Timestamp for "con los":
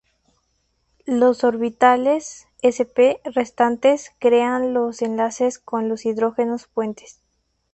5.59-6.07